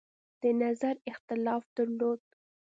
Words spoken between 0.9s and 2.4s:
اختلاف درلود.